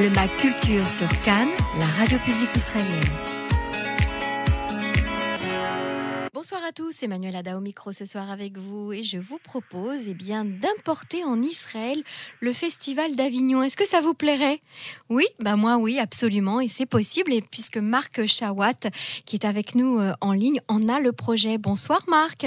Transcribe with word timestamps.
Le 0.00 0.10
MAC 0.10 0.30
Culture 0.36 0.86
sur 0.86 1.08
Cannes, 1.24 1.48
la 1.76 1.86
radio 1.86 2.18
publique 2.18 2.54
israélienne. 2.54 3.02
Bonsoir 6.32 6.60
à 6.64 6.70
tous, 6.70 7.02
Emmanuel 7.02 7.34
Ada 7.34 7.56
au 7.56 7.60
micro 7.60 7.90
ce 7.90 8.06
soir 8.06 8.30
avec 8.30 8.58
vous 8.58 8.92
et 8.92 9.02
je 9.02 9.18
vous 9.18 9.38
propose 9.38 10.06
eh 10.06 10.14
bien 10.14 10.44
d'importer 10.44 11.24
en 11.24 11.42
Israël 11.42 12.00
le 12.38 12.52
festival 12.52 13.16
d'Avignon. 13.16 13.64
Est-ce 13.64 13.76
que 13.76 13.88
ça 13.88 14.00
vous 14.00 14.14
plairait? 14.14 14.60
Oui, 15.08 15.26
bah 15.40 15.56
moi 15.56 15.78
oui, 15.78 15.98
absolument 15.98 16.60
et 16.60 16.68
c'est 16.68 16.86
possible 16.86 17.32
et 17.32 17.42
puisque 17.42 17.78
Marc 17.78 18.24
Chawat 18.24 18.90
qui 19.26 19.34
est 19.34 19.44
avec 19.44 19.74
nous 19.74 19.98
euh, 19.98 20.12
en 20.20 20.32
ligne 20.32 20.60
en 20.68 20.88
a 20.88 21.00
le 21.00 21.10
projet. 21.10 21.58
Bonsoir 21.58 22.02
Marc. 22.06 22.46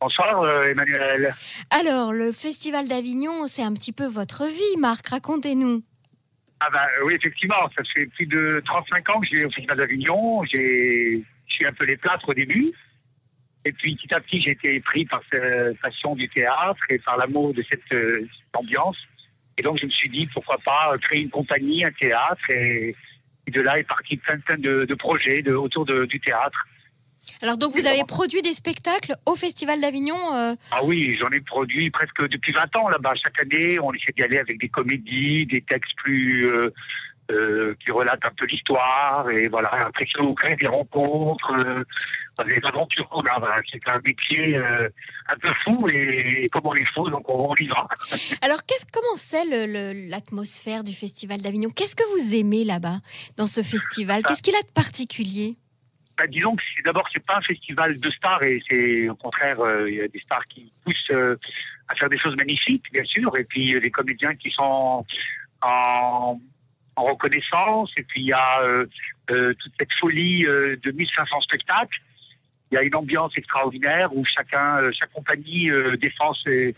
Bonsoir 0.00 0.40
euh, 0.40 0.70
Emmanuel. 0.70 1.34
Alors, 1.70 2.12
le 2.12 2.30
festival 2.30 2.86
d'Avignon, 2.86 3.48
c'est 3.48 3.62
un 3.62 3.72
petit 3.72 3.92
peu 3.92 4.06
votre 4.06 4.44
vie, 4.44 4.78
Marc, 4.78 5.08
racontez-nous. 5.08 5.82
Ah 6.60 6.70
ben 6.72 6.86
oui, 7.04 7.14
effectivement, 7.14 7.68
ça 7.76 7.84
fait 7.94 8.06
plus 8.06 8.26
de 8.26 8.62
35 8.64 9.10
ans 9.10 9.20
que 9.20 9.26
j'ai 9.30 9.44
au 9.44 9.50
Festival 9.50 9.76
d'Avignon. 9.76 10.42
J'ai 10.44 11.22
suis 11.56 11.66
un 11.66 11.72
peu 11.72 11.84
les 11.84 11.96
plâtres 11.96 12.28
au 12.28 12.34
début. 12.34 12.72
Et 13.64 13.72
puis 13.72 13.96
petit 13.96 14.14
à 14.14 14.20
petit, 14.20 14.40
j'ai 14.40 14.50
été 14.50 14.80
pris 14.80 15.04
par 15.06 15.20
cette 15.30 15.80
passion 15.80 16.14
du 16.14 16.28
théâtre 16.28 16.80
et 16.88 16.98
par 16.98 17.16
l'amour 17.16 17.52
de 17.52 17.64
cette, 17.68 17.92
euh, 17.92 18.28
ambiance. 18.54 18.96
Et 19.58 19.62
donc 19.62 19.78
je 19.80 19.86
me 19.86 19.90
suis 19.90 20.08
dit, 20.08 20.26
pourquoi 20.32 20.58
pas 20.64 20.96
créer 21.02 21.22
une 21.22 21.30
compagnie, 21.30 21.84
un 21.84 21.90
théâtre. 21.90 22.50
Et, 22.50 22.94
de 23.48 23.60
là 23.60 23.78
est 23.78 23.84
parti 23.84 24.16
plein, 24.16 24.38
plein 24.40 24.58
de, 24.58 24.94
projets 24.94 25.40
de, 25.40 25.54
autour 25.54 25.86
du 25.86 26.20
théâtre. 26.20 26.66
Alors 27.42 27.58
donc 27.58 27.72
vous 27.72 27.86
avez 27.86 28.04
produit 28.04 28.42
des 28.42 28.52
spectacles 28.52 29.14
au 29.26 29.34
Festival 29.34 29.80
d'Avignon 29.80 30.16
euh 30.34 30.54
Ah 30.70 30.84
oui, 30.84 31.16
j'en 31.20 31.30
ai 31.30 31.40
produit 31.40 31.90
presque 31.90 32.26
depuis 32.28 32.52
20 32.52 32.76
ans 32.76 32.88
là-bas. 32.88 33.12
Chaque 33.22 33.40
année, 33.40 33.78
on 33.80 33.92
essaie 33.92 34.12
d'y 34.16 34.22
aller 34.22 34.38
avec 34.38 34.58
des 34.58 34.68
comédies, 34.68 35.46
des 35.46 35.60
textes 35.60 35.94
plus 35.96 36.46
euh, 36.46 36.72
euh, 37.30 37.74
qui 37.84 37.90
relatent 37.90 38.24
un 38.24 38.30
peu 38.36 38.46
l'histoire 38.46 39.28
et 39.28 39.48
voilà. 39.48 39.68
Après, 39.72 40.06
on 40.18 40.32
crée 40.34 40.56
des 40.56 40.68
rencontres, 40.68 41.54
des 42.46 42.60
aventures 42.64 43.08
qu'on 43.08 43.20
a. 43.20 43.60
C'est 43.70 43.86
un 43.88 44.00
métier 44.04 44.56
un 44.56 45.36
peu 45.40 45.52
fou 45.64 45.88
et, 45.92 46.48
comme 46.52 46.66
on 46.66 46.74
est 46.74 46.92
fou, 46.94 47.10
donc 47.10 47.28
on, 47.28 47.54
y 47.56 47.66
va. 47.66 47.86
Alors, 48.42 48.64
qu'est-ce, 48.64 48.86
comment 48.90 49.16
c'est 49.16 49.44
l'atmosphère 50.08 50.84
du 50.84 50.92
Festival 50.92 51.42
d'Avignon? 51.42 51.70
Qu'est-ce 51.70 51.96
que 51.96 52.04
vous 52.16 52.34
aimez 52.34 52.64
là-bas 52.64 53.00
dans 53.36 53.46
ce 53.46 53.62
festival? 53.62 54.22
Qu'est-ce 54.22 54.42
qu'il 54.42 54.54
a 54.54 54.62
de 54.62 54.72
particulier? 54.72 55.56
Bah, 56.16 56.26
disons 56.26 56.56
que 56.56 56.82
d'abord 56.84 57.06
c'est 57.12 57.24
pas 57.24 57.36
un 57.36 57.42
festival 57.42 57.98
de 57.98 58.10
stars 58.10 58.42
et 58.42 58.62
c'est 58.68 59.08
au 59.08 59.16
contraire 59.16 59.60
euh, 59.60 59.90
il 59.90 59.96
y 59.96 60.00
a 60.00 60.08
des 60.08 60.20
stars 60.20 60.46
qui 60.46 60.72
poussent 60.82 61.10
euh, 61.10 61.36
à 61.88 61.94
faire 61.94 62.08
des 62.08 62.18
choses 62.18 62.36
magnifiques 62.36 62.90
bien 62.92 63.04
sûr. 63.04 63.36
Et 63.36 63.44
puis 63.44 63.78
les 63.78 63.90
comédiens 63.90 64.34
qui 64.34 64.50
sont 64.50 65.04
en, 65.62 66.40
reconnaissance. 66.96 67.90
Et 67.98 68.02
puis 68.04 68.22
il 68.22 68.28
y 68.28 68.32
a 68.32 68.62
euh, 68.62 68.86
toute 69.28 69.72
cette 69.78 69.92
folie 70.00 70.44
de 70.44 70.90
1500 70.90 71.40
spectacles. 71.42 71.98
Il 72.70 72.76
y 72.76 72.78
a 72.78 72.82
une 72.82 72.94
ambiance 72.94 73.32
extraordinaire 73.36 74.08
où 74.16 74.24
chacun 74.24 74.90
chaque 74.92 75.12
compagnie 75.12 75.70
défend 76.00 76.32
ses, 76.34 76.74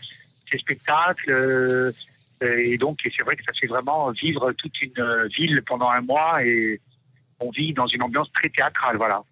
ses 0.51 0.57
spectacles 0.57 1.93
et 2.41 2.77
donc 2.77 2.99
c'est 3.03 3.23
vrai 3.23 3.37
que 3.37 3.43
ça 3.43 3.53
fait 3.53 3.67
vraiment 3.67 4.11
vivre 4.11 4.51
toute 4.51 4.81
une 4.81 5.27
ville 5.37 5.61
pendant 5.65 5.89
un 5.89 6.01
mois 6.01 6.45
et 6.45 6.81
on 7.39 7.51
vit 7.51 7.73
dans 7.73 7.87
une 7.87 8.03
ambiance 8.03 8.31
très 8.33 8.49
théâtrale, 8.49 8.97
voilà. 8.97 9.23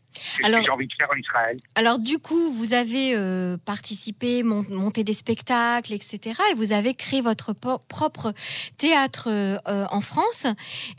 Alors, 0.43 0.63
j'ai 0.63 0.71
envie 0.71 0.87
de 0.87 0.93
faire 0.97 1.09
en 1.13 1.17
Israël. 1.17 1.59
Alors 1.75 1.99
du 1.99 2.17
coup, 2.17 2.51
vous 2.51 2.73
avez 2.73 3.15
euh, 3.15 3.57
participé, 3.57 4.43
monté 4.43 5.03
des 5.03 5.13
spectacles, 5.13 5.93
etc. 5.93 6.39
Et 6.51 6.55
vous 6.55 6.71
avez 6.71 6.93
créé 6.93 7.21
votre 7.21 7.53
propre 7.53 8.33
théâtre 8.77 9.27
euh, 9.29 9.57
en 9.67 10.01
France. 10.01 10.47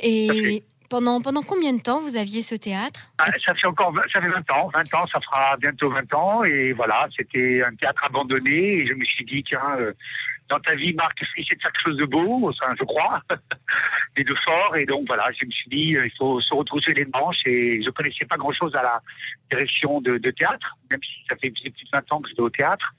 Et 0.00 0.62
pendant, 0.88 1.20
combien 1.42 1.72
de 1.72 1.80
temps 1.80 2.00
vous 2.00 2.16
aviez 2.16 2.42
ce 2.42 2.54
théâtre? 2.54 3.10
Ah, 3.18 3.24
Ça 3.44 3.54
fait 3.54 3.66
encore 3.66 3.94
ça 4.12 4.20
fait 4.20 4.28
20 4.28 4.50
ans. 4.50 4.70
20 4.74 4.94
ans, 4.94 5.06
ça 5.12 5.20
fera 5.20 5.56
bientôt 5.58 5.90
20 5.90 6.14
ans. 6.14 6.44
Et 6.44 6.72
voilà, 6.72 7.08
c'était 7.16 7.62
un 7.62 7.74
théâtre 7.74 8.04
abandonné. 8.04 8.82
Et 8.82 8.86
je 8.86 8.94
me 8.94 9.04
suis 9.04 9.24
dit, 9.24 9.42
tiens, 9.44 9.76
euh, 9.78 9.92
dans 10.48 10.58
ta 10.60 10.74
vie, 10.74 10.94
Marc, 10.94 11.18
c'est 11.36 11.44
quelque 11.44 11.80
chose 11.84 11.96
de 11.96 12.06
beau, 12.06 12.48
enfin, 12.48 12.74
je 12.78 12.84
crois, 12.84 13.20
et 14.16 14.24
de 14.24 14.34
fort. 14.44 14.76
Et 14.76 14.86
donc 14.86 15.06
voilà, 15.06 15.28
je 15.38 15.46
me 15.46 15.50
suis 15.50 15.68
dit, 15.68 15.96
euh, 15.96 16.06
il 16.06 16.12
faut 16.18 16.40
se 16.40 16.54
retrousser 16.54 16.94
les 16.94 17.06
manches. 17.06 17.44
Et 17.46 17.82
je 17.82 17.90
connaissais 17.90 18.24
pas 18.24 18.36
grand-chose 18.36 18.74
à 18.74 18.82
la 18.82 19.02
direction 19.50 20.00
de, 20.00 20.18
théâtre, 20.30 20.76
même 20.90 21.00
si 21.02 21.24
ça 21.28 21.36
fait 21.36 21.50
plus 21.50 21.70
de 21.70 21.74
20 21.92 22.12
ans 22.12 22.20
que 22.20 22.28
j'étais 22.28 22.42
au 22.42 22.50
théâtre. 22.50 22.94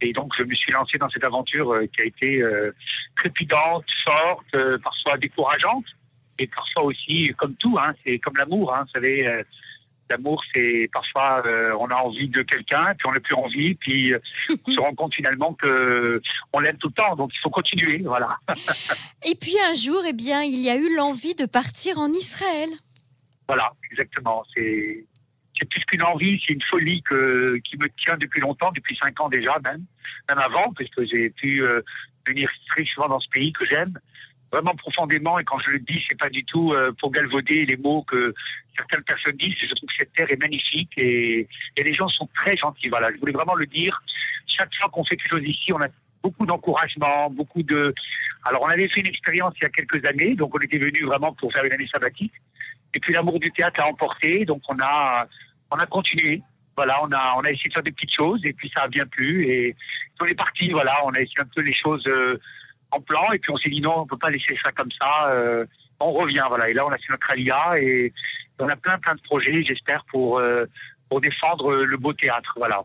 Et 0.00 0.12
donc 0.12 0.32
je 0.36 0.42
me 0.44 0.54
suis 0.54 0.72
lancé 0.72 0.98
dans 0.98 1.08
cette 1.10 1.24
aventure 1.24 1.72
euh, 1.72 1.86
qui 1.86 2.02
a 2.02 2.04
été 2.04 2.42
euh, 2.42 2.74
trépidante, 3.16 3.84
forte, 4.04 4.80
parfois 4.82 5.16
décourageante, 5.16 5.84
et 6.42 6.46
parfois 6.46 6.84
aussi 6.84 7.32
comme 7.36 7.54
tout, 7.56 7.76
hein, 7.80 7.92
c'est 8.04 8.18
comme 8.18 8.36
l'amour, 8.36 8.74
hein, 8.74 8.84
vous 8.84 9.00
savez 9.00 9.44
L'amour, 10.12 10.42
c'est 10.52 10.90
parfois 10.92 11.42
euh, 11.46 11.74
on 11.80 11.86
a 11.86 11.94
envie 11.94 12.28
de 12.28 12.42
quelqu'un, 12.42 12.94
puis 12.98 13.08
on 13.08 13.12
n'a 13.12 13.20
plus 13.20 13.34
envie, 13.34 13.74
puis 13.74 14.12
euh, 14.12 14.18
on 14.66 14.70
se 14.70 14.78
rend 14.78 14.94
compte 14.94 15.14
finalement 15.14 15.54
que 15.54 16.20
on 16.52 16.60
l'aime 16.60 16.76
tout 16.76 16.88
le 16.88 17.02
temps, 17.02 17.16
donc 17.16 17.30
il 17.34 17.38
faut 17.40 17.48
continuer, 17.48 18.02
voilà. 18.04 18.36
Et 19.24 19.34
puis 19.34 19.54
un 19.70 19.74
jour, 19.74 20.02
eh 20.06 20.12
bien, 20.12 20.42
il 20.42 20.58
y 20.58 20.68
a 20.68 20.76
eu 20.76 20.94
l'envie 20.96 21.34
de 21.34 21.46
partir 21.46 21.98
en 21.98 22.08
Israël. 22.08 22.68
Voilà, 23.48 23.72
exactement. 23.90 24.44
C'est 24.54 25.06
c'est 25.58 25.68
plus 25.68 25.84
qu'une 25.84 26.02
envie, 26.02 26.42
c'est 26.46 26.54
une 26.54 26.62
folie 26.62 27.02
que, 27.02 27.58
qui 27.64 27.76
me 27.76 27.88
tient 28.04 28.16
depuis 28.16 28.40
longtemps, 28.40 28.72
depuis 28.72 28.96
cinq 28.96 29.18
ans 29.20 29.28
déjà 29.28 29.58
même, 29.64 29.84
même 30.28 30.38
avant, 30.38 30.72
parce 30.72 30.90
que 30.90 31.06
j'ai 31.06 31.30
pu 31.30 31.62
euh, 31.62 31.80
venir 32.26 32.50
très 32.68 32.84
souvent 32.84 33.08
dans 33.08 33.20
ce 33.20 33.28
pays 33.28 33.52
que 33.52 33.64
j'aime 33.66 33.98
vraiment 34.52 34.74
profondément. 34.74 35.38
Et 35.38 35.44
quand 35.44 35.58
je 35.60 35.70
le 35.72 35.78
dis, 35.80 36.04
c'est 36.08 36.18
pas 36.18 36.28
du 36.28 36.44
tout 36.44 36.72
euh, 36.72 36.92
pour 37.00 37.10
galvauder 37.10 37.64
les 37.64 37.76
mots 37.76 38.02
que 38.02 38.34
certaines 38.76 39.02
personnes 39.02 39.36
disent. 39.36 39.54
Je 39.58 39.74
trouve 39.74 39.88
que 39.88 39.94
cette 39.98 40.12
terre 40.12 40.30
est 40.30 40.40
magnifique 40.40 40.92
et, 40.96 41.48
et 41.76 41.82
les 41.82 41.94
gens 41.94 42.08
sont 42.08 42.28
très 42.34 42.56
gentils. 42.56 42.88
Voilà, 42.88 43.10
je 43.12 43.18
voulais 43.18 43.32
vraiment 43.32 43.54
le 43.54 43.66
dire. 43.66 44.02
Chaque 44.46 44.74
fois 44.76 44.90
qu'on 44.90 45.04
fait 45.04 45.16
quelque 45.16 45.30
chose 45.30 45.44
ici, 45.44 45.72
on 45.72 45.80
a 45.80 45.88
beaucoup 46.22 46.46
d'encouragement, 46.46 47.30
beaucoup 47.30 47.62
de. 47.62 47.94
Alors, 48.44 48.62
on 48.62 48.68
avait 48.68 48.88
fait 48.88 49.00
une 49.00 49.06
expérience 49.06 49.54
il 49.56 49.62
y 49.62 49.66
a 49.66 49.70
quelques 49.70 50.04
années, 50.06 50.34
donc 50.34 50.54
on 50.54 50.58
était 50.58 50.78
venu 50.78 51.04
vraiment 51.04 51.32
pour 51.32 51.52
faire 51.52 51.64
une 51.64 51.72
année 51.72 51.88
sabbatique. 51.92 52.32
Et 52.94 53.00
puis 53.00 53.14
l'amour 53.14 53.40
du 53.40 53.50
théâtre 53.52 53.80
a 53.80 53.86
emporté, 53.86 54.44
donc 54.44 54.62
on 54.68 54.76
a 54.82 55.26
on 55.70 55.76
a 55.76 55.86
continué. 55.86 56.42
Voilà, 56.76 57.02
on 57.02 57.10
a 57.12 57.34
on 57.36 57.40
a 57.40 57.50
essayé 57.50 57.68
de 57.68 57.74
faire 57.74 57.82
des 57.82 57.92
petites 57.92 58.14
choses 58.14 58.40
et 58.44 58.52
puis 58.52 58.70
ça 58.74 58.82
a 58.82 58.88
bien 58.88 59.06
plu 59.06 59.46
et 59.46 59.76
on 60.20 60.26
est 60.26 60.34
parti. 60.34 60.70
Voilà, 60.70 60.94
on 61.04 61.10
a 61.10 61.20
essayé 61.20 61.40
un 61.40 61.48
peu 61.54 61.62
les 61.62 61.74
choses. 61.74 62.04
Euh, 62.06 62.38
en 62.92 63.00
plan. 63.00 63.32
Et 63.32 63.38
puis 63.38 63.50
on 63.50 63.56
s'est 63.56 63.70
dit 63.70 63.80
non, 63.80 64.00
on 64.00 64.06
peut 64.06 64.18
pas 64.18 64.30
laisser 64.30 64.56
ça 64.62 64.70
comme 64.72 64.90
ça. 65.00 65.30
Euh, 65.30 65.66
on 66.00 66.12
revient, 66.12 66.44
voilà. 66.48 66.68
Et 66.68 66.74
là, 66.74 66.86
on 66.86 66.90
a 66.90 66.98
fait 66.98 67.10
notre 67.10 67.30
alia 67.30 67.74
et 67.78 68.12
on 68.60 68.68
a 68.68 68.76
plein, 68.76 68.98
plein 68.98 69.14
de 69.14 69.20
projets, 69.22 69.64
j'espère, 69.64 70.04
pour, 70.06 70.38
euh, 70.38 70.66
pour 71.08 71.20
défendre 71.20 71.74
le 71.74 71.96
beau 71.96 72.12
théâtre, 72.12 72.54
voilà. 72.56 72.82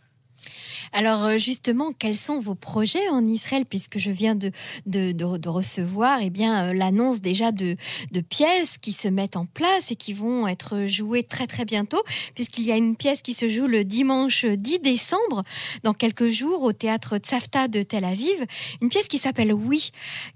Alors 0.93 1.25
euh, 1.25 1.37
justement, 1.37 1.91
quels 1.91 2.15
sont 2.15 2.39
vos 2.39 2.55
projets 2.55 3.07
en 3.09 3.25
Israël 3.25 3.63
puisque 3.69 3.97
je 3.97 4.11
viens 4.11 4.35
de, 4.35 4.51
de, 4.85 5.49
recevoir 5.49 6.19
eh 6.21 6.29
bien 6.29 6.67
euh, 6.69 6.73
l'annonce 6.73 7.21
déjà 7.21 7.51
de, 7.51 7.75
de, 8.11 8.21
pièces 8.21 8.77
qui 8.77 8.93
se 8.93 9.07
mettent 9.07 9.37
en 9.37 9.45
place 9.45 9.91
et 9.91 9.95
qui 9.95 10.13
vont 10.13 10.47
être 10.47 10.87
jouées 10.87 11.23
très 11.23 11.47
très 11.47 11.65
bientôt 11.65 12.03
puisqu'il 12.35 12.63
y 12.63 12.71
a 12.71 12.77
une 12.77 12.95
pièce 12.95 13.21
qui 13.21 13.33
se 13.33 13.47
joue 13.47 13.67
le 13.67 13.83
dimanche 13.83 14.45
10 14.45 14.79
décembre 14.79 15.43
dans 15.83 15.93
quelques 15.93 16.29
jours 16.29 16.63
au 16.63 16.73
théâtre 16.73 17.17
Tzafta 17.17 17.67
de 17.67 17.81
Tel 17.81 18.05
Aviv, 18.05 18.45
une 18.81 18.89
pièce 18.89 19.07
qui 19.07 19.17
s'appelle 19.17 19.53
Oui, 19.53 19.91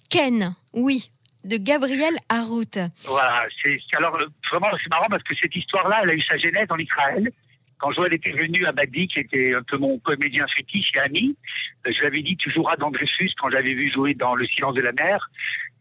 Ken, 0.09 0.55
oui, 0.73 1.11
de 1.43 1.57
Gabriel 1.57 2.13
Harout. 2.29 2.79
Voilà, 3.05 3.47
alors 3.97 4.17
vraiment 4.51 4.69
c'est 4.83 4.89
marrant 4.89 5.07
parce 5.09 5.23
que 5.23 5.35
cette 5.41 5.55
histoire-là, 5.55 6.01
elle 6.03 6.11
a 6.11 6.13
eu 6.13 6.21
sa 6.21 6.37
genèse 6.37 6.67
en 6.69 6.77
Israël 6.77 7.31
quand 7.81 7.91
Joël 7.91 8.13
était 8.13 8.31
venu 8.31 8.63
à 8.65 8.71
Badi, 8.71 9.07
qui 9.07 9.19
était 9.19 9.55
un 9.55 9.63
peu 9.63 9.77
mon 9.77 9.97
comédien 9.99 10.45
fétiche 10.55 10.91
et 10.95 10.99
ami, 10.99 11.35
euh, 11.87 11.91
je 11.91 11.99
lui 11.99 12.07
avais 12.07 12.21
dit 12.21 12.37
tu 12.37 12.51
joueras 12.51 12.75
dans 12.77 12.91
Dreyfus 12.91 13.31
quand 13.39 13.49
j'avais 13.49 13.73
vu 13.73 13.91
jouer 13.91 14.13
dans 14.13 14.35
Le 14.35 14.45
silence 14.45 14.75
de 14.75 14.81
la 14.81 14.91
mer. 14.91 15.29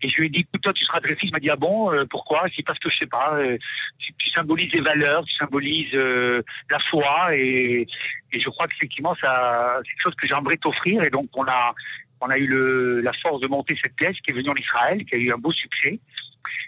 Et 0.02 0.08
je 0.08 0.17
lui 0.17 0.26
ai 0.26 0.31
dit 0.31 0.41
écoute 0.41 0.62
toi 0.62 0.73
tu 0.73 0.85
seras 0.85 1.00
Dreyfus. 1.00 1.26
Il 1.26 1.32
m'a 1.32 1.41
dit 1.41 1.50
ah 1.50 1.56
bon 1.56 1.93
euh, 1.93 2.06
pourquoi? 2.08 2.47
C'est 2.56 2.64
parce 2.64 2.79
que 2.79 2.91
je 2.91 2.97
sais 2.97 3.06
pas. 3.06 3.35
Euh, 3.35 3.58
tu, 3.99 4.31
symbolises 4.31 4.73
les 4.73 4.81
valeurs, 4.81 5.25
tu 5.25 5.35
symbolises 5.37 5.93
la 5.93 6.79
foi 6.88 7.37
et, 7.37 7.87
et 8.32 8.41
je 8.41 8.49
crois 8.49 8.67
qu'effectivement 8.67 9.14
c'est 9.20 9.26
quelque 9.26 10.03
chose 10.03 10.14
que 10.14 10.26
j'aimerais 10.26 10.56
t'offrir. 10.56 11.03
Et 11.03 11.11
donc 11.11 11.29
on 11.35 11.44
a 11.44 11.75
on 12.23 12.29
a 12.29 12.38
eu 12.38 13.03
la 13.03 13.12
force 13.23 13.41
de 13.41 13.49
monter 13.49 13.76
cette 13.82 13.96
pièce 13.96 14.17
qui 14.25 14.31
est 14.31 14.35
venue 14.35 14.49
en 14.49 14.55
Israël, 14.55 15.05
qui 15.05 15.17
a 15.17 15.19
eu 15.19 15.32
un 15.32 15.38
beau 15.38 15.53
succès. 15.53 16.00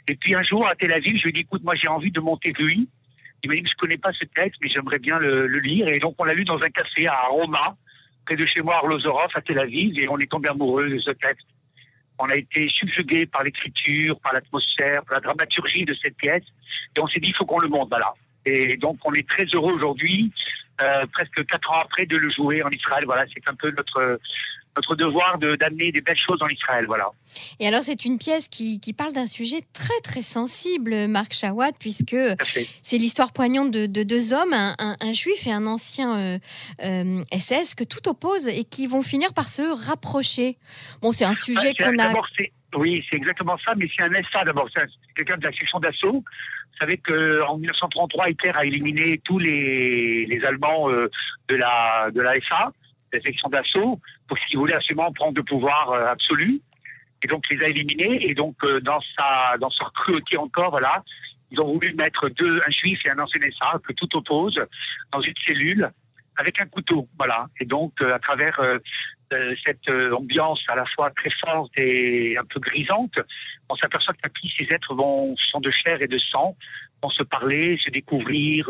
Et 0.08 0.14
puis 0.16 0.34
un 0.34 0.42
jour 0.42 0.66
à 0.68 0.74
Tel 0.74 0.92
Aviv, 0.92 1.16
je 1.16 1.22
lui 1.22 1.30
ai 1.30 1.32
dit 1.32 1.40
écoute 1.40 1.62
moi 1.64 1.74
j'ai 1.74 1.88
envie 1.88 2.10
de 2.10 2.20
monter 2.20 2.52
lui 2.58 2.88
il 3.42 3.50
m'a 3.50 3.56
dit 3.56 3.64
je 3.66 3.76
connais 3.76 3.98
pas 3.98 4.12
ce 4.12 4.24
texte, 4.24 4.60
mais 4.62 4.70
j'aimerais 4.70 4.98
bien 4.98 5.18
le, 5.18 5.46
lire. 5.46 5.88
Et 5.88 5.98
donc, 5.98 6.14
on 6.18 6.24
l'a 6.24 6.34
lu 6.34 6.44
dans 6.44 6.60
un 6.62 6.70
café 6.70 7.06
à 7.06 7.26
Roma, 7.30 7.76
près 8.24 8.36
de 8.36 8.46
chez 8.46 8.62
moi, 8.62 8.74
à 8.74 8.78
Arlozorov, 8.78 9.30
à 9.34 9.40
Tel 9.40 9.58
Aviv, 9.58 9.98
et 9.98 10.08
on 10.08 10.18
est 10.18 10.30
tombé 10.30 10.48
amoureux 10.48 10.88
de 10.88 10.98
ce 10.98 11.10
texte. 11.10 11.46
On 12.18 12.26
a 12.26 12.36
été 12.36 12.68
subjugué 12.68 13.26
par 13.26 13.42
l'écriture, 13.42 14.18
par 14.20 14.32
l'atmosphère, 14.32 15.02
par 15.04 15.16
la 15.16 15.20
dramaturgie 15.20 15.84
de 15.84 15.94
cette 16.02 16.16
pièce. 16.16 16.44
Et 16.96 17.00
on 17.00 17.06
s'est 17.08 17.20
dit, 17.20 17.30
il 17.30 17.34
faut 17.34 17.44
qu'on 17.44 17.58
le 17.58 17.68
monte, 17.68 17.88
voilà. 17.88 18.12
Et 18.44 18.76
donc, 18.76 18.98
on 19.04 19.12
est 19.12 19.28
très 19.28 19.44
heureux 19.44 19.72
aujourd'hui, 19.72 20.32
euh, 20.80 21.06
presque 21.12 21.44
quatre 21.46 21.70
ans 21.70 21.80
après, 21.82 22.06
de 22.06 22.16
le 22.16 22.30
jouer 22.30 22.62
en 22.62 22.70
Israël. 22.70 23.04
Voilà, 23.06 23.24
c'est 23.32 23.48
un 23.48 23.54
peu 23.54 23.70
notre 23.70 24.20
notre 24.76 24.94
devoir 24.96 25.38
d'amener 25.38 25.92
des 25.92 26.00
belles 26.00 26.16
choses 26.16 26.40
en 26.40 26.48
Israël. 26.48 26.86
Voilà. 26.86 27.10
Et 27.60 27.66
alors, 27.66 27.82
c'est 27.82 28.04
une 28.04 28.18
pièce 28.18 28.48
qui, 28.48 28.80
qui 28.80 28.92
parle 28.92 29.12
d'un 29.12 29.26
sujet 29.26 29.60
très, 29.72 29.98
très 30.02 30.22
sensible, 30.22 31.08
Marc 31.08 31.34
Chawat, 31.34 31.72
puisque 31.78 32.16
c'est 32.82 32.98
l'histoire 32.98 33.32
poignante 33.32 33.70
de, 33.70 34.02
deux 34.02 34.32
hommes, 34.32 34.52
un, 34.52 34.74
un, 34.78 35.12
juif 35.12 35.46
et 35.46 35.52
un 35.52 35.66
ancien 35.66 36.16
euh, 36.16 36.38
euh, 36.82 37.22
SS, 37.32 37.74
que 37.74 37.84
tout 37.84 38.08
oppose 38.08 38.48
et 38.48 38.64
qui 38.64 38.86
vont 38.86 39.02
finir 39.02 39.32
par 39.34 39.48
se 39.48 39.62
rapprocher. 39.88 40.56
Bon, 41.00 41.12
c'est 41.12 41.24
un 41.24 41.34
sujet 41.34 41.74
qu'on 41.74 41.98
a. 41.98 42.12
Oui, 42.74 43.04
c'est 43.10 43.16
exactement 43.16 43.58
ça, 43.66 43.74
mais 43.76 43.86
c'est 43.94 44.02
un 44.02 44.22
SA 44.32 44.44
d'abord. 44.44 44.66
C'est 44.74 44.86
quelqu'un 45.14 45.36
de 45.36 45.44
la 45.44 45.52
section 45.52 45.78
d'assaut. 45.78 46.24
Vous 46.24 46.78
savez 46.80 46.96
qu'en 46.96 47.58
1933, 47.58 48.30
Hitler 48.30 48.52
a 48.54 48.64
éliminé 48.64 49.20
tous 49.24 49.38
les, 49.38 50.24
les 50.24 50.44
Allemands 50.44 50.90
euh, 50.90 51.10
de 51.48 51.56
la 51.56 52.10
de 52.10 52.20
la 52.22 52.32
SA 52.48 52.72
la 53.12 53.20
section 53.20 53.48
d'assaut, 53.48 54.00
pour 54.26 54.38
qu'il 54.38 54.58
voulait 54.58 54.74
absolument 54.74 55.12
prendre 55.12 55.36
le 55.36 55.44
pouvoir 55.44 55.90
euh, 55.90 56.06
absolu. 56.06 56.60
Et 57.22 57.28
donc, 57.28 57.44
les 57.50 57.62
a 57.64 57.68
éliminés. 57.68 58.26
Et 58.28 58.34
donc, 58.34 58.56
euh, 58.64 58.80
dans 58.80 59.00
sa, 59.16 59.56
dans 59.58 59.70
son 59.70 59.84
cruauté 59.94 60.36
encore, 60.36 60.70
voilà, 60.70 61.02
ils 61.50 61.60
ont 61.60 61.72
voulu 61.72 61.94
mettre 61.94 62.28
deux, 62.30 62.60
un 62.66 62.70
juif 62.70 63.00
et 63.04 63.10
un 63.10 63.18
ancien 63.18 63.40
SA, 63.58 63.78
que 63.86 63.92
tout 63.92 64.16
oppose, 64.16 64.58
dans 65.12 65.20
une 65.20 65.34
cellule, 65.44 65.90
avec 66.36 66.60
un 66.60 66.66
couteau, 66.66 67.08
voilà. 67.18 67.46
Et 67.60 67.64
donc, 67.64 67.92
euh, 68.00 68.14
à 68.14 68.18
travers 68.18 68.58
cette 69.64 69.88
ambiance 70.12 70.62
à 70.68 70.76
la 70.76 70.84
fois 70.94 71.10
très 71.12 71.30
forte 71.42 71.72
et 71.78 72.36
un 72.36 72.44
peu 72.44 72.60
grisante, 72.60 73.18
on 73.70 73.76
s'aperçoit 73.76 74.12
que 74.12 74.28
ces 74.58 74.66
êtres 74.74 74.94
vont, 74.94 75.34
sont 75.38 75.60
de 75.60 75.70
chair 75.70 76.02
et 76.02 76.06
de 76.06 76.18
sang, 76.18 76.54
vont 77.02 77.08
se 77.08 77.22
parler, 77.22 77.78
se 77.82 77.90
découvrir, 77.90 78.68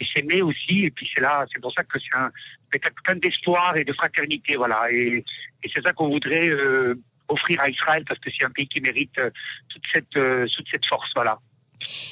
et 0.00 0.06
s'aimer 0.12 0.42
aussi. 0.42 0.84
Et 0.84 0.90
puis 0.90 1.08
c'est 1.14 1.20
là, 1.20 1.44
c'est 1.52 1.60
pour 1.60 1.72
ça 1.76 1.84
que 1.84 1.98
c'est 1.98 2.16
un 2.16 2.30
spectacle 2.66 2.96
plein 3.04 3.16
d'espoir 3.16 3.76
et 3.76 3.84
de 3.84 3.92
fraternité, 3.92 4.56
voilà. 4.56 4.90
Et, 4.90 5.24
et 5.62 5.70
c'est 5.74 5.82
ça 5.82 5.92
qu'on 5.92 6.08
voudrait 6.08 6.48
euh, 6.48 6.94
offrir 7.28 7.60
à 7.62 7.68
Israël 7.68 8.04
parce 8.08 8.20
que 8.20 8.30
c'est 8.36 8.44
un 8.44 8.50
pays 8.50 8.66
qui 8.68 8.80
mérite 8.80 9.16
euh, 9.18 9.30
toute 9.68 9.84
cette 9.92 10.16
euh, 10.16 10.46
toute 10.54 10.68
cette 10.70 10.86
force, 10.86 11.10
voilà. 11.14 11.38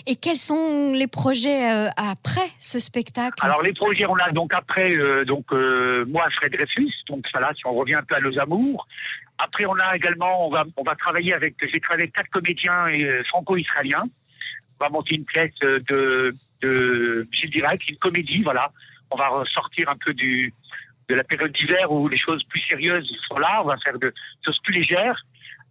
Et 0.06 0.16
quels 0.16 0.36
sont 0.36 0.92
les 0.92 1.06
projets 1.06 1.88
après 1.96 2.48
ce 2.58 2.80
spectacle? 2.80 3.36
Alors 3.40 3.62
les 3.62 3.72
projets, 3.72 4.04
on 4.04 4.16
a 4.16 4.32
donc 4.32 4.52
après, 4.52 4.96
donc 5.24 5.52
moi 5.52 6.28
Fred 6.32 6.52
Dreyfus, 6.52 6.92
donc 7.08 7.24
ça 7.32 7.38
là, 7.38 7.52
si 7.54 7.64
on 7.66 7.74
revient 7.74 7.94
un 7.94 8.02
peu 8.02 8.16
à 8.16 8.20
nos 8.20 8.36
amours. 8.40 8.88
Après, 9.38 9.66
on 9.66 9.74
a 9.74 9.94
également, 9.94 10.48
on 10.48 10.50
va, 10.50 10.64
on 10.76 10.82
va 10.82 10.96
travailler 10.96 11.34
avec, 11.34 11.54
j'ai 11.62 11.80
travaillé 11.80 12.02
avec 12.02 12.14
quatre 12.14 12.30
comédiens 12.30 12.86
franco-israéliens. 13.28 14.04
On 14.80 14.84
va 14.84 14.90
monter 14.90 15.14
une 15.14 15.24
pièce 15.24 15.54
de 15.60 16.34
de 16.62 17.26
Gilles 17.32 17.50
Direct, 17.50 17.88
une 17.88 17.96
comédie, 17.96 18.42
voilà. 18.42 18.72
On 19.10 19.16
va 19.16 19.28
ressortir 19.28 19.88
un 19.88 19.96
peu 19.96 20.14
du, 20.14 20.54
de 21.08 21.14
la 21.14 21.24
période 21.24 21.52
d'hiver 21.52 21.90
où 21.90 22.08
les 22.08 22.18
choses 22.18 22.42
plus 22.44 22.62
sérieuses 22.62 23.10
sont 23.28 23.38
là. 23.38 23.60
On 23.62 23.66
va 23.66 23.76
faire 23.84 23.98
de 23.98 24.12
choses 24.44 24.58
plus 24.62 24.74
légères. 24.74 25.20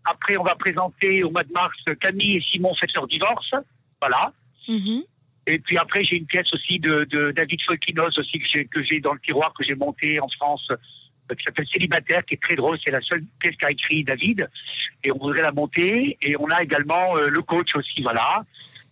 Après, 0.05 0.37
on 0.37 0.43
va 0.43 0.55
présenter 0.55 1.23
au 1.23 1.31
mois 1.31 1.43
de 1.43 1.51
mars 1.51 1.77
Camille 1.99 2.37
et 2.37 2.41
Simon 2.41 2.73
fêtent 2.75 2.95
leur 2.95 3.07
divorce. 3.07 3.53
Voilà. 4.01 4.33
Mm-hmm. 4.67 5.03
Et 5.47 5.59
puis 5.59 5.77
après, 5.77 6.03
j'ai 6.03 6.17
une 6.17 6.25
pièce 6.25 6.51
aussi 6.53 6.79
de, 6.79 7.05
de 7.05 7.31
David 7.31 7.61
Folkinos 7.63 8.17
aussi 8.17 8.39
que 8.39 8.83
j'ai 8.83 8.99
dans 8.99 9.13
le 9.13 9.19
tiroir 9.19 9.53
que 9.53 9.63
j'ai 9.63 9.75
monté 9.75 10.19
en 10.19 10.27
France 10.29 10.67
qui 11.35 11.43
s'appelle 11.43 11.67
Célibataire, 11.71 12.25
qui 12.25 12.35
est 12.35 12.41
très 12.41 12.55
drôle. 12.55 12.77
C'est 12.83 12.91
la 12.91 13.01
seule 13.01 13.23
pièce 13.39 13.55
qu'a 13.57 13.71
écrit 13.71 14.03
David. 14.03 14.49
Et 15.03 15.11
on 15.11 15.17
voudrait 15.17 15.41
la 15.41 15.51
monter. 15.51 16.17
Et 16.21 16.35
on 16.37 16.47
a 16.47 16.61
également 16.63 17.17
euh, 17.17 17.29
le 17.29 17.41
coach 17.41 17.75
aussi, 17.75 18.01
voilà. 18.01 18.43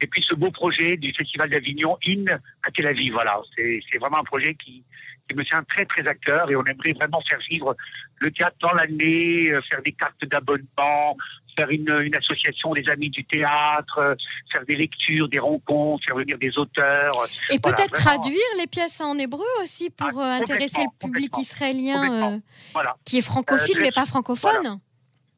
Et 0.02 0.08
puis 0.08 0.24
ce 0.28 0.36
beau 0.36 0.52
projet 0.52 0.98
du 0.98 1.14
Festival 1.14 1.50
d'Avignon, 1.50 1.98
In 2.08 2.26
à 2.64 2.72
Tel 2.72 2.88
Aviv, 2.88 3.14
voilà. 3.14 3.40
C'est 3.58 3.98
vraiment 4.00 4.20
un 4.20 4.24
projet 4.24 4.54
qui, 4.56 4.84
qui 5.28 5.36
me 5.36 5.44
tient 5.44 5.64
très, 5.64 5.86
très 5.86 6.08
acteur. 6.08 6.50
Et 6.50 6.56
on 6.56 6.64
aimerait 6.64 6.94
vraiment 6.94 7.22
faire 7.30 7.40
vivre 7.50 7.76
le 8.20 8.32
théâtre 8.32 8.58
dans 8.62 8.74
l'année, 8.74 9.52
euh, 9.52 9.62
faire 9.70 9.82
des 9.82 9.92
cartes 9.92 10.26
d'abonnement, 10.26 11.18
faire 11.58 11.70
une, 11.70 11.90
une, 11.90 12.16
association 12.16 12.74
des 12.74 12.88
amis 12.90 13.10
du 13.10 13.26
théâtre, 13.26 14.16
faire 14.52 14.66
des 14.66 14.76
lectures, 14.76 15.28
des 15.28 15.40
rencontres, 15.40 16.06
faire 16.06 16.16
venir 16.16 16.38
des 16.38 16.58
auteurs. 16.58 17.28
Et 17.50 17.60
peut-être 17.60 17.92
traduire 17.92 18.38
les 18.60 18.68
pièces 18.68 19.02
en 19.02 19.18
hébreu 19.18 19.46
aussi 19.62 19.90
pour 19.90 20.22
ah, 20.22 20.36
intéresser 20.36 20.84
le 20.84 21.08
public 21.08 21.36
israélien 21.38 22.40
qui 23.06 23.18
est 23.18 23.22
francophile 23.22 23.78
mais 23.82 23.92
pas 23.92 24.06
francophone. 24.06 24.80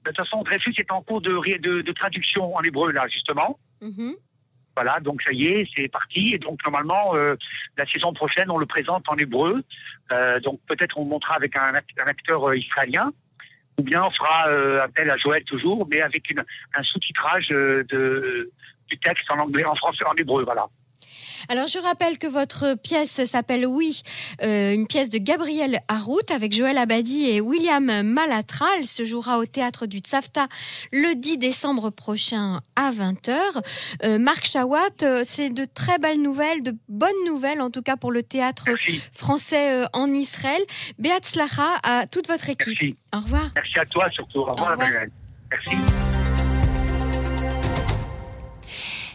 De 0.06 0.12
toute 0.12 0.18
façon, 0.18 0.44
Dreyfus 0.44 0.74
est 0.78 0.92
en 0.92 1.02
cours 1.02 1.22
de, 1.22 1.58
de, 1.60 1.82
de 1.82 1.92
traduction 1.92 2.56
en 2.56 2.62
hébreu, 2.62 2.92
là, 2.92 3.08
justement. 3.08 3.60
Mm-hmm. 3.82 4.16
Voilà, 4.76 5.02
donc 5.02 5.22
ça 5.24 5.34
y 5.34 5.48
est, 5.48 5.68
c'est 5.76 5.90
parti. 5.90 6.34
Et 6.34 6.38
donc 6.38 6.64
normalement, 6.64 7.14
euh, 7.14 7.36
la 7.78 7.86
saison 7.86 8.14
prochaine, 8.14 8.50
on 8.50 8.58
le 8.58 8.66
présente 8.66 9.04
en 9.10 9.16
hébreu. 9.18 9.62
Euh, 10.14 10.40
donc 10.40 10.62
peut-être 10.68 10.98
on 10.98 11.04
montrera 11.04 11.36
avec 11.36 11.56
un, 11.58 11.74
acteur 12.06 12.50
euh, 12.50 12.58
israélien, 12.58 13.12
ou 13.80 13.84
bien 13.84 14.04
on 14.04 14.12
fera 14.12 14.84
appel 14.84 15.10
à 15.10 15.18
Joël 15.18 15.44
toujours, 15.46 15.88
mais 15.90 16.02
avec 16.02 16.24
un 16.76 16.84
sous-titrage 16.84 17.48
de, 17.48 18.52
du 18.88 18.98
texte 19.00 19.32
en 19.32 19.40
anglais, 19.40 19.66
en 19.66 19.76
français, 19.76 20.06
en 20.06 20.16
hébreu. 20.16 20.44
Voilà. 20.44 20.68
Alors 21.52 21.66
je 21.66 21.80
rappelle 21.80 22.20
que 22.20 22.28
votre 22.28 22.76
pièce 22.76 23.26
s'appelle 23.26 23.66
Oui, 23.66 24.04
euh, 24.44 24.72
une 24.72 24.86
pièce 24.86 25.10
de 25.10 25.18
Gabriel 25.18 25.80
Harout 25.88 26.30
avec 26.30 26.54
Joël 26.54 26.78
Abadi 26.78 27.28
et 27.28 27.42
William 27.42 28.04
Malatral 28.04 28.86
se 28.86 29.04
jouera 29.04 29.40
au 29.40 29.48
théâtre 29.48 29.88
du 29.88 29.98
Tsafta 29.98 30.46
le 30.92 31.16
10 31.16 31.40
décembre 31.40 31.90
prochain 31.90 32.62
à 32.76 32.92
20h. 32.92 33.36
Euh, 34.04 34.20
Marc 34.20 34.46
Chawat, 34.46 35.02
euh, 35.02 35.24
c'est 35.26 35.50
de 35.50 35.66
très 35.66 35.98
belles 35.98 36.22
nouvelles, 36.22 36.62
de 36.62 36.78
bonnes 36.88 37.10
nouvelles 37.26 37.62
en 37.62 37.72
tout 37.72 37.82
cas 37.82 37.98
pour 37.98 38.12
le 38.12 38.22
théâtre 38.22 38.66
français 39.12 39.86
en 39.94 40.06
Israël. 40.14 40.62
Beat 41.00 41.26
Slacha 41.26 41.80
à 41.82 42.06
toute 42.06 42.28
votre 42.28 42.48
équipe. 42.52 42.96
Au 43.12 43.22
revoir. 43.22 43.50
Merci 43.56 43.80
à 43.80 43.86
toi 43.88 44.08
surtout. 44.12 44.42
Au 44.42 44.52
revoir. 44.52 44.78
Merci. 44.78 45.76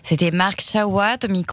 C'était 0.05 0.31
Marc 0.31 0.61
Chawat 0.61 1.17
au 1.25 1.29
micro. 1.29 1.43